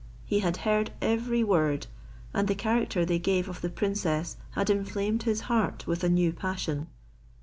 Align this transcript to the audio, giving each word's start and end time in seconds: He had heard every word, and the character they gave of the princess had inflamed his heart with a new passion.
He 0.25 0.39
had 0.39 0.57
heard 0.65 0.89
every 0.99 1.43
word, 1.43 1.85
and 2.33 2.47
the 2.47 2.55
character 2.55 3.05
they 3.05 3.19
gave 3.19 3.47
of 3.47 3.61
the 3.61 3.69
princess 3.69 4.35
had 4.53 4.71
inflamed 4.71 5.21
his 5.29 5.41
heart 5.41 5.85
with 5.85 6.03
a 6.03 6.09
new 6.09 6.33
passion. 6.33 6.87